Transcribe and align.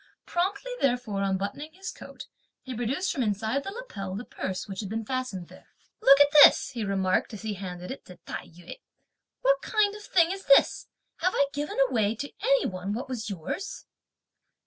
Promptly 0.25 0.71
therefore 0.81 1.21
unbuttoning 1.21 1.73
his 1.73 1.91
coat, 1.91 2.25
he 2.63 2.73
produced 2.75 3.11
from 3.11 3.21
inside 3.21 3.63
the 3.63 3.69
lapel 3.71 4.15
the 4.15 4.25
purse, 4.25 4.67
which 4.67 4.79
had 4.79 4.89
been 4.89 5.05
fastened 5.05 5.47
there. 5.47 5.67
"Look 6.01 6.19
at 6.19 6.31
this!" 6.43 6.71
he 6.71 6.83
remarked 6.83 7.35
as 7.35 7.43
he 7.43 7.53
handed 7.53 7.91
it 7.91 8.03
to 8.05 8.15
Tai 8.25 8.47
yü; 8.47 8.79
"what 9.41 9.61
kind 9.61 9.93
of 9.93 10.01
thing 10.01 10.31
is 10.31 10.45
this! 10.45 10.87
have 11.17 11.33
I 11.35 11.45
given 11.53 11.77
away 11.87 12.15
to 12.15 12.33
any 12.43 12.65
one 12.65 12.93
what 12.93 13.09
was 13.09 13.29
yours?" 13.29 13.85